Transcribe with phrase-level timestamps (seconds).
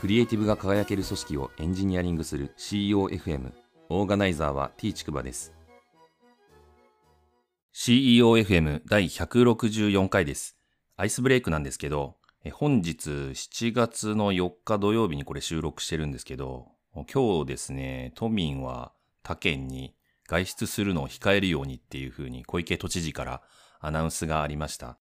[0.00, 3.52] クリエイティブが輝ける組織をエンジニアリングする CEOFM
[3.90, 5.52] オーガナイザーは T ちくばです。
[7.74, 10.56] CEOFM 第164回です。
[10.96, 12.16] アイスブレイクなんですけど
[12.50, 16.68] 本日7月の4日土曜日にこれ収録してるんですけど
[17.12, 18.92] 今日ですね都民は
[19.22, 19.94] 他県に
[20.26, 23.42] 外出するのを控えるようにっていうふうに小池都知事から
[23.80, 24.96] アナウンスがありました。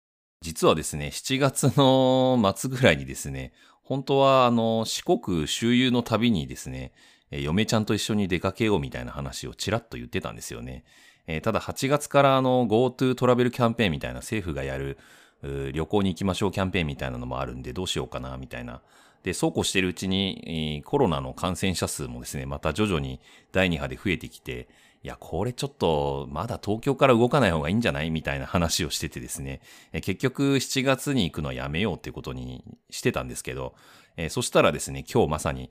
[0.44, 3.54] 実はですね、7月の末ぐらいにですね、
[3.84, 6.92] 本当はあの四国周遊の旅にですね、
[7.30, 10.84] 嫁ちゃんと一緒に出かけようみたいな話をちらっと言ってたんですよね。
[11.26, 14.98] えー、ただ8月からあの GoTo トラベルキャンペーンみたいな政府がやる
[15.72, 18.80] 旅行に行きましょうキャンペーンみたいなのもあるんでどうしようかなみたいな。
[19.22, 23.20] で、そうこうしてるうちにコロナの感染者数もですね、また徐々に
[23.52, 24.68] 第2波で増えてきて、
[25.04, 28.10] いや、これちょっと、まだ東京から動かない方がいいんじゃない？
[28.10, 29.60] みたいな話をしててですね、
[29.92, 33.74] え結局7月に行くのはやめようっていうことにしてたんですけど、
[34.16, 35.68] えそしたらですね、今日まさに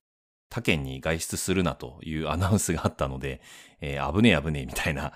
[0.50, 3.40] 他県に外出するなというアナウンスがあったので、
[3.80, 5.12] えー、危ねえ危ねえみたいな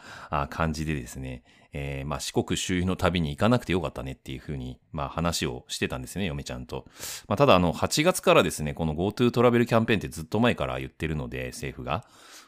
[0.51, 6.87] 感じでですね、えー、まあ四国周遊の旅に行かなくてよかったねっていうふうに、まあ話をしてたんですね、嫁ちゃんと。
[7.27, 12.05] まあただあの、8月からですね、この GoTo トラベルキャンペーンってずっと前から言ってるので、政府が。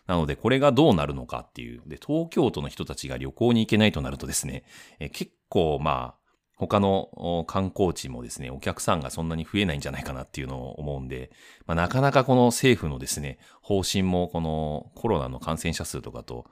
[0.06, 1.82] なので、これがどうなるのかっていう。
[1.86, 4.64] で、東京都の人たちが旅行に行けないとなるとですね、
[4.98, 6.20] え結構、まあ、
[6.60, 11.30] 他の観光地もですね、お客さんがそんなに増えないんじゃないかなっていうのを思うんで、
[11.66, 16.44] まあ、なかなかこの政府のですね、方針もこのコロナの感染者数とかと、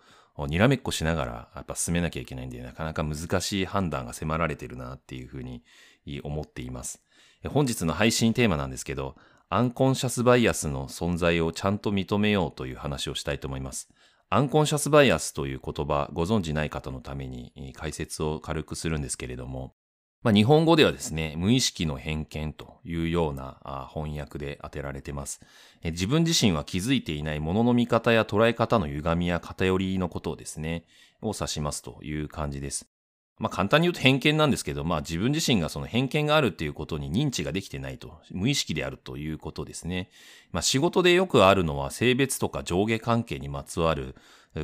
[0.47, 5.63] にらめっこしながらやっぱ進めなきゃいけないんで、なかなか難しい判断が迫られてるなっていうふうに
[6.23, 7.03] 思っています。
[7.49, 9.17] 本日の配信テーマなんですけど、
[9.49, 13.89] アンコンシャスバイアスの存在をちゃんと認めようという話をしたいと思います。
[14.31, 19.75] アンコンシャスバイアスという言葉ご存じない方のために解説を軽くするんですけれども、
[20.23, 25.41] まあ、日本語ではですね、無意識の偏見というような翻訳で当てられています。
[25.85, 30.85] 自分自身は気づいていないものの見方や捉え方の歪みや偏りのことをですね、
[31.23, 32.89] を指しますという感じです。
[33.39, 40.11] まあ簡単に言うと偏見なんですけど、まあ自分自身がその偏見があるっていうことに認知ができてないと、無意識であるということですね。
[40.51, 44.17] まあ仕事でよくあるのは性別とか上下関係にまつわる、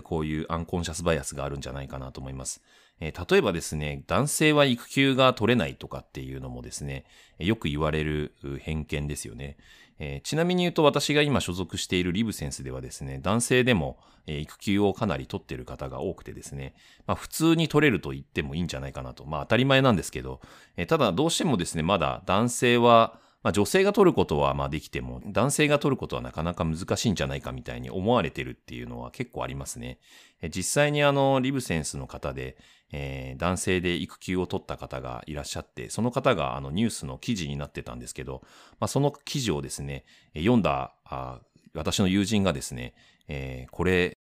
[0.03, 2.61] こういうアンコンシャスバイアスがあるんじゃないかなと思います。
[3.01, 7.05] えー、例えばですね、男性は育休が取れないとかっていうのもですね、
[7.39, 9.57] よく言われる偏見ですよね。
[9.99, 16.75] えー、ちなみに言うと私が今所属しているリブセンスではですね、男性でも、えー、育休をかなり取っている方が多くてですね、
[17.07, 19.25] まあ普通に取れると言ってもいいんじゃないかなと。
[19.25, 20.41] まあ当たり前なんですけど、
[20.77, 29.99] えー、ただどうしてもですね、まだ男性は、まあ、女性が取ることはまあできても、男性が取ることはなかなか難しいんじゃないかみたいに思われてるっていうのは結構ありますね。
[30.49, 32.57] 実際にあの、リブセンスの方で、
[32.91, 38.41] えー、男性で育休を取った方がいらっしゃって、その方があのニュースの記事になってたんですけど、
[38.81, 41.41] まあ、その記事をですね、読んだあ
[41.75, 42.95] 私の友人がですね、
[43.29, 44.14] えー、これ、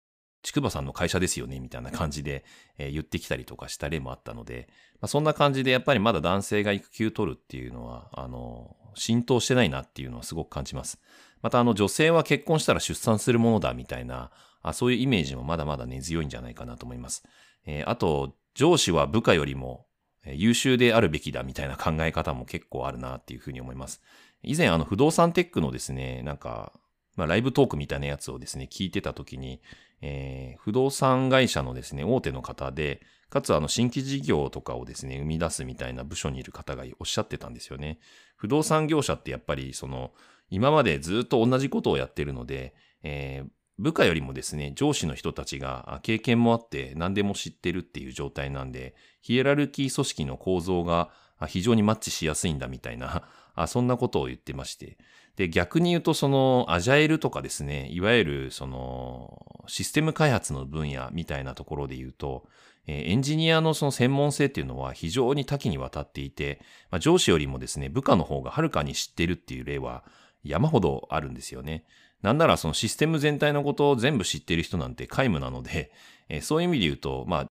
[0.44, 2.46] 筑波さんの会社ですよね、みたいな感じで、
[2.78, 4.68] えー、言ってきたりとかした例もあったので、
[5.02, 11.00] まあ、そんな感じでやっぱりまだ男性が育休取るっていうのは、あの、浸透してないなっていうのはすごく感じます。
[11.42, 17.24] またあの女性は結婚したら出産するものだみたいな、あそういうイメージもまだまだ根強いんじゃないかなと思います。
[17.66, 19.86] えー、あと、上司は部下よりも
[20.26, 24.02] 優秀であるべきだみたいな考え方も結構あるなっていうふうに思います。
[24.42, 26.72] 以前あの不動産テックのですね、なんか、
[27.16, 29.62] まあライブトークみたいなやつをですね、聞いてた時に、
[30.06, 38.00] えー、不動産会社のですね、大手の方で、かつあの新規事業とかをですね、生み出すみたいな部署にいる方がおっしゃってたんですよね。
[38.36, 40.12] 不動産業者ってやっぱりその、
[40.50, 43.50] 今までずっと同じことをやってるので、えー、
[43.80, 51.12] 部下よりもですね、上司の人たちが経験もあって何でも知ってるっていう状態なんで、ヒエラルキー組織の構造が
[51.48, 53.24] 非常にマッチしやすいんだみたいな、
[53.68, 54.98] そんなことを言ってまして。
[55.36, 62.48] で、逆に言うとそのアジャイルとかですね、いわゆるそのシステム開発の分野みたいなところで言うと、
[62.86, 66.60] えエンジニアのその専門性っていうのは非常に多岐にわたっていて、
[66.92, 70.04] まあ、上司よりもですね、部下の方がはるかに知ってるっていう例は
[70.44, 71.86] 山ほどあるんですよね。
[72.22, 75.92] なんならそのシステム全体のことを全部知ってる人なんて皆無なので、
[76.30, 77.48] えー、そういう意味で言うと、まあ、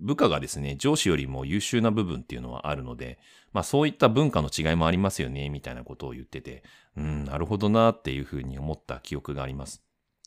[0.00, 3.18] 部下がですね、上司よりも優秀な部分っていうのはあるので、
[3.52, 6.62] まあそういった文化の違いもありますよね、みたいなことを言ってて、
[6.96, 9.82] うん、なるほどなっていうふうに思った記憶があります。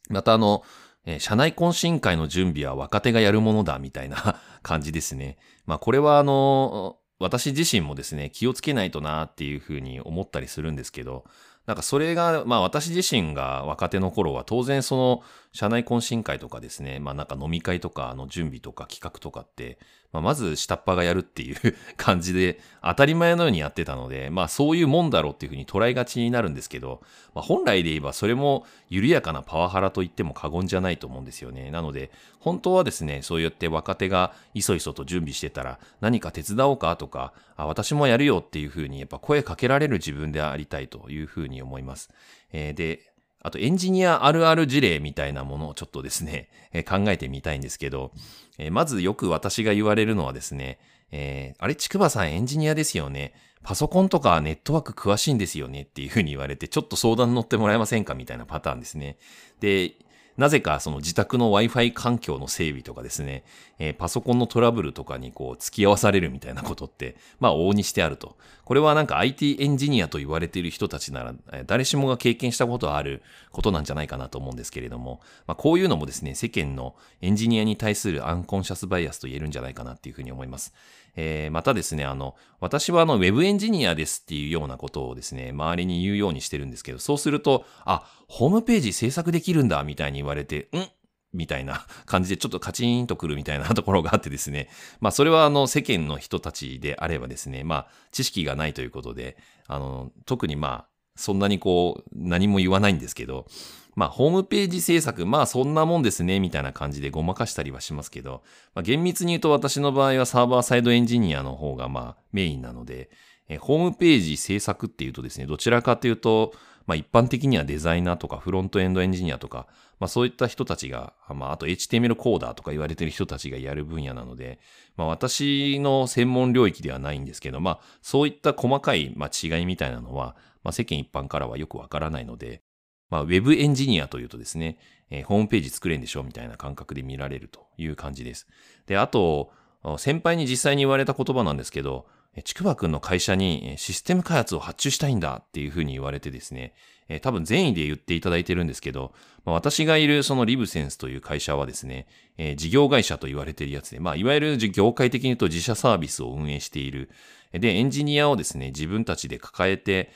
[0.10, 0.64] またあの、
[1.06, 5.38] えー、社内懇親会の準備は若手がやるものだ、みたいな 感じですね。
[5.66, 11.26] まあこれはあの、私自身もですね、気をつけないとなっていうふうに思ったりするんですけど、
[11.66, 15.24] なんかそれが、まあ私自身が若手の頃は当然その
[15.54, 19.78] 社内懇親会とかですね、まあなんか飲み会とかの準備とか企画とかって、
[20.12, 21.58] まあまず下っ端がやるっていう
[21.96, 27.02] 感じで当たり前のようにやってたので、まあそういうもんだろうっていうふうに捉えがちになるんですけど、
[27.36, 31.70] まあ本来で言えばそれも緩やかなパワハラと言っても過言じゃないと思うんですよね。
[31.70, 32.10] なので
[32.40, 42.10] 本当はですね、そうやって若手がいそいそと準備してたら何か手伝おうかとか、あ私もやるよっていうふうにやっぱ声かけられる自分でありたいというふうに思います。
[42.52, 43.13] えー、で、
[43.44, 48.12] あとエンジニアあるある事例みたいなものをちょっとですね、 えー、考えてみたいんですけど、
[48.58, 50.80] えー、まずよく私が言われるのはですね、
[51.12, 53.34] えー、あれ、ちくばさんエンジニアですよね。
[53.62, 59.18] パソコンとかネットワーク詳しいんですよねっていうふうに言われて、ちょっと相談乗ってもらえませんかみたいなパターンですね。
[59.60, 59.94] で、
[60.38, 63.44] なぜかその自宅の Wi-Fi 環境の整備とかですね、
[63.78, 68.36] えー、パソコンのトラブルとかにこう付き合わされるみたいなことって、まあ往々にしてあると。
[68.66, 73.22] これはなんか IT エンジニアと言われている人たちなら、誰しもが経験したことある
[73.52, 80.74] ことなんじゃないかなと思うんですけれども、まあこういうのもですね、世間のエンジニアに対するアンコンシャスバイアスと言えるんじゃないかなっていうふうに思います。
[81.16, 90.88] えー、またですね、あの、私はあの、ウェブエンジニアですっていうようなことをですね、周りに言うようにしてるんですけど、そうすると、あ、ホームページ制作できるんだ、みたいに言われて、ん
[91.34, 94.70] みたいな感じでちょっとカチンとくるみたいなところがあってですね。
[95.02, 99.38] まあそれはあの世間の人たちであればですね、まあ知識がないということで、
[99.68, 100.86] あの、特にまあ
[101.16, 103.48] そんなにこう何も言わないんですけど、
[103.96, 108.42] まあ、ホームページ制作、まあ、そんなもんですね、みたいな感じでごまかしたりはしますけど、
[108.74, 113.12] まあ、厳密に言うと私の場合はサーバーサイドエンジニアの方が、まあ、メインなので、
[113.60, 116.54] ホームページ制作っていうとですね、どちらかというと、
[116.86, 119.68] まあ、一般的にはデザイナーとかフロントエンドエンジニアとか、
[120.00, 124.60] まあ、そういった人たちが、まあ、あと HTML コーダーとか言われてる人たちがやる分野なので、
[124.98, 132.62] まあ、私の専門領域ではないんですけど、まあ、そういった細かい、まあ、違いみたいなのは、まあ、世間一般からはよくわからないので、
[133.10, 134.78] まあ、ウェブエンジニアというとですね、
[135.10, 138.48] えー、ホームページ作れんでしょみたいな感覚で見られるという感じです。
[138.88, 139.52] で、あと、
[139.98, 142.08] 先輩に実際に言われた言葉なんですけど、
[142.44, 146.74] ちくばくんの会社にシステム開発を発注したいんだっていうふうに言われてですね、
[147.22, 149.14] 多分善意で言っていただいてるんですけど、
[149.46, 152.08] 私がいるそのリブセンスという会社はですね、
[152.56, 157.12] 事業会社と言われているやつで、まあ、いわゆる業界的に言うと自社サービスを運営している。
[157.52, 160.12] で、エンジニアをですね、自分たちで抱えて、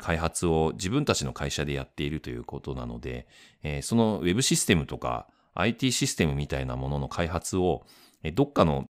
[0.00, 3.26] 開発を自分たちの会社でやっているということなので、
[3.82, 7.86] その Web システムとか IT システムみたいなものの開発を、
[8.34, 8.86] どっかの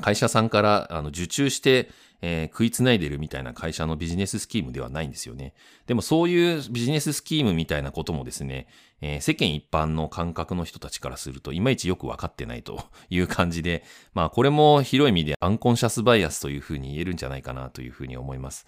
[0.00, 5.52] 会社さんからあの受注して、えー、食いつないでるみたいな会社のビジネススキームではないんですよね。
[5.86, 8.66] でもそういうビジネススキームみたいなこともですね、
[9.02, 18.66] えー、世間一般の感覚の人たちからするといまいちよくわかってないと いう感じで、まあこれも広い意味でアンコンシャスバイアスというふうに言えるんじゃないかなというふうに思います。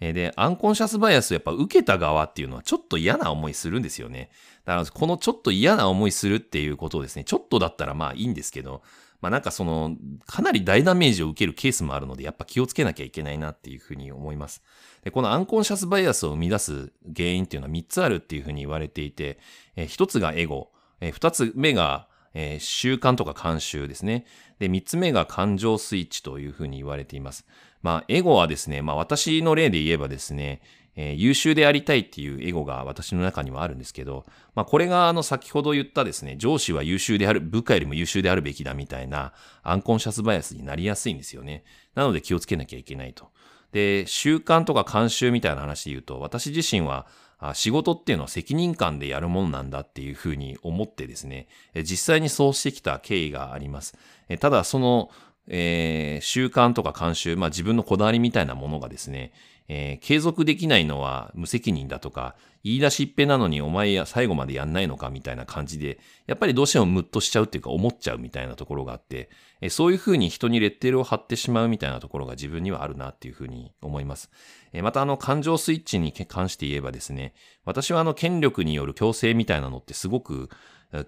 [0.00, 4.30] で、アンコンシャスバイアスをやっぱ受けた側っていうのはちょっと嫌な思いするんですよね。
[4.64, 8.82] だからこのちょっと嫌な思いするっていうことをですね、ちょっとだったらまあいいんですけど、
[9.20, 14.62] まあなんかその、かなり大ダメージを受けるケースもあるので、やっぱ気をつけなきゃいけないなっていうふうに思います。
[15.02, 19.38] で、このアンコンシャスバイアスを生み出す原因っていうのは3つあるっていうふうに言われていて、
[19.76, 20.70] え1つがエゴ、
[21.00, 24.24] え2つ目が、えー、習慣とか慣習ですね。
[24.58, 27.46] で、3つ目が感情スイッチというふうに言われています。
[27.82, 30.60] まあ、エゴはですね、まあ私の例で言えばですね、
[31.00, 41.62] えー、優秀でありたいっていうエゴが私の中にはあるんですけど、まあこれがあの先ほど言ったですね、上司は優秀である、部下よりも優秀であるべきだみたいなアンコンシャスバイアスになりやすいんですよね。
[41.94, 43.28] なので気をつけなきゃいけないと。
[43.70, 47.06] で、習慣とか慣習みたいな話で言うと、私自身は
[47.54, 51.46] 仕事っていうのは責任感でやるもんなんだっていうふうに思ってですね、
[51.76, 53.96] 実際にそうしてきた経緯があります。
[54.40, 55.10] ただその、
[55.46, 59.32] えー、習慣とか慣習、まあ自分のこだわりみたいなものがですね、
[59.68, 74.30] えー、継続できないのは無責任だとか、言い出しっぺなのにお前や最後までやんないのかみたいな感じで、やっぱりどうしてもムッとしちゃうっていうか思っちゃうみたいなところがあって、えー、そういうふうに人にレッテルを貼ってしまうみたいなところが自分にはあるなっていうふうに思います。
[74.72, 77.34] えー、またあの感情スイッチに関して言えばですね、
[77.64, 80.48] 私はあの権力による強制みたいなのってすごく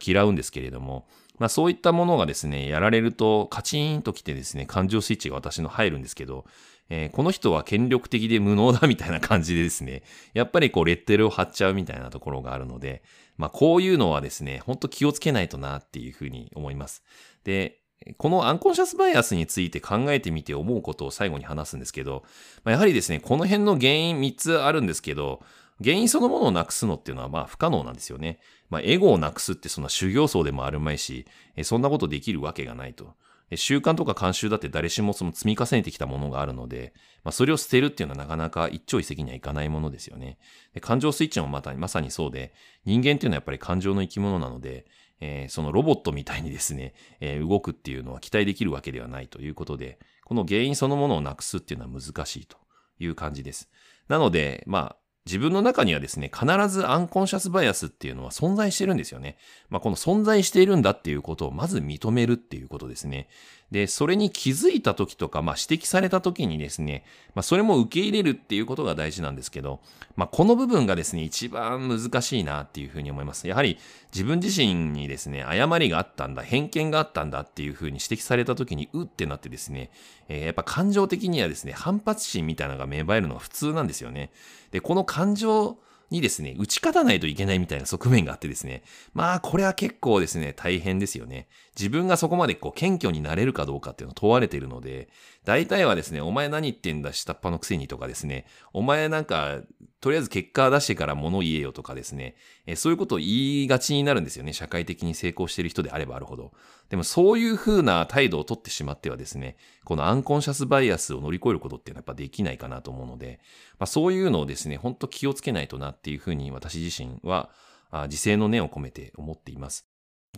[0.04, 6.44] 嫌うんですけれども、まあそういったものがですね、やられるとカチーンと来てですね、感情スイッチが私の入るんですけど、
[6.90, 10.02] えー、この人は権力的で無能だみたいな感じでですね、
[10.34, 13.02] やっぱりこうレッテルを貼っちゃうみたいなところがあるので、
[13.38, 17.02] まあこういうのはですね、ほんと気をつけないとなっていうふうに思います。
[17.44, 17.78] で、
[18.16, 22.24] このアンコンシャスバイアスについて考えてみて思うことを最後に話すんですけど、
[22.64, 25.42] まあ、やはりですね、この辺の原因3つあるんですけど、
[25.82, 28.38] 原因そのものをなくすのっていうのはまあ不可能なんですよね。
[28.68, 31.26] まあエゴをなくすってそんな修行僧でもあるまいし、
[31.62, 33.14] そんなことできるわけがないと。
[33.56, 36.92] 習慣とか慣習だって誰しもその積み重ねてきたものがあるので、
[37.24, 40.38] まあ、それを捨てるっていうのはなかなか一朝一夕にはいかないものですよね。
[40.72, 42.52] で感情スイッチもまたまさにそうで、
[42.84, 44.86] 人間っていうのはやっぱり感情の生き物なので、
[45.20, 52.56] えー、そのロボットみたいにですね、えー、動くっていうのは期待できるわけではないということで、この原因そのものをなくすっていうのは難しいと
[52.98, 53.68] いう感じです。
[54.08, 54.96] なので、まあ、
[55.26, 59.36] 自分の中にはですね、必ずアンコンシャスバイアスっていうのは存在してるんですよね。
[59.68, 63.28] まあ、この存在しているんだっていうことをまず認めるっていうことですね。
[63.70, 69.80] で、それに気づいた時とか、まあ、指摘された時にですね、まあ、それも受け入れるっていうことが大事なんですけど、
[70.16, 73.46] まあ、この部分がですね、一番難しいなっていうふうに思います。
[73.46, 73.78] やはり
[74.12, 79.90] 自分自身にですね、誤りがあったんだ、偏見があったんだっていうふうに指摘された時に、うってなってですね、
[80.28, 84.32] えー、やっぱ感情的にはですね、反発心みたいなのが芽生えるのが普通なんですよね。
[84.70, 85.78] で、この感情
[86.10, 88.82] にですね、打ち勝たないといけないみたいな側面があってですね、
[89.14, 91.48] まあこれは結構ですね、大変ですよね。
[91.78, 95.08] 自分がそこまでこう謙虚になれるかどうかっていうのを問われているので、
[95.44, 99.60] 大体はですね、お前何言ってんだ下っ端のくせにとかですね、お前なんか
[100.00, 102.34] とりあえず結果出してから物言えよとかですね、
[102.66, 104.54] えそういうことを言いがちになるんですよね。
[104.54, 106.52] 社会的に成功している人であればあるほど。
[106.88, 113.40] でもそういう風な態度をとってしまってはですね、このアンコンシャスバイアスを乗り越えることっていうのはやっぱできないかなと思うので、
[113.78, 117.50] まあ、そういうのをですね、ほんと気をつけないとなっていう風に私自身は、
[117.90, 119.86] あ自制の念を込めて思っています。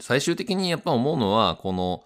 [0.00, 2.04] 最終的にやっぱ思うのは、この、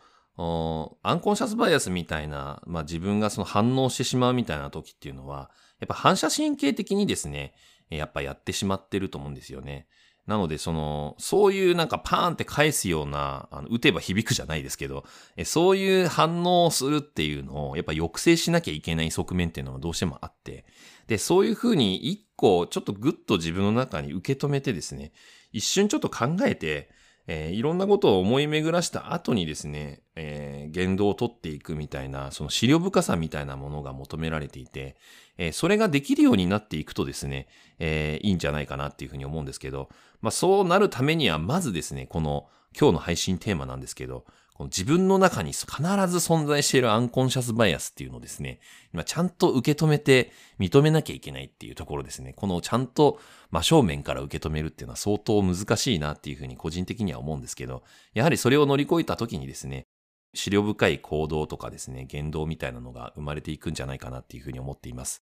[1.02, 7.54] アンコンシャスバイアスみたいな、まあ自分がその反応してしまうみたいな時っていうのは、やっぱ反射神経的にですね、
[7.90, 9.87] やっぱやってしまってると思うんですよね。
[10.26, 15.04] なので、その、そういうなんかパーンって返すような、あの、打てば響くじゃないですけど、
[15.45, 20.64] そういう反応をするっていうのを、やっぱ抑制しなきゃいけない側面っていうのはどうしてもあって、
[21.06, 25.12] で、そういうふうに一個、ちょっとグッと自分の中に受け止めてですね、
[25.52, 26.90] 一瞬ちょっと考えて、
[27.28, 34.97] えー、いろんなことを思い巡らした後にですね、えー、言動をとっていくみたいな、その資料深さみたいなものが求められていて、
[35.38, 39.88] えー、それができるようになっていくとですね、え、いいんじゃないかなっていうふうに思うんですけど、
[40.21, 44.25] まあそうなるためには、まずですね、この今日の配信テーマなんですけど、
[44.56, 45.82] この自分の中に必ず
[46.16, 48.58] 存在しているアンコンシャスバイアスっていうのをですね、
[48.94, 52.32] 今ちゃんと受け止めて認めなきゃいけないっていうところですね。
[52.32, 53.20] このちゃんと
[53.50, 57.82] 真正面から受け止めるっていうのは相当難しいなっていうふうに個人的には思うんですけど、
[58.14, 59.84] やはりそれを乗り越えた時にですね、
[60.32, 65.22] 資料深い行動とかですね、言動みたいなのが生まれていくんじゃないかなっていうふうに思っています。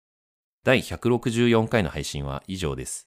[0.64, 3.10] 第164回の配信は以上です。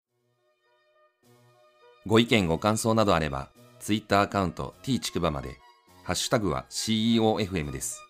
[2.06, 5.58] ご意見ご感想などあれば、Twitter アカウント t ちくばまで
[6.04, 8.03] ハッシュタグは CEOFM です。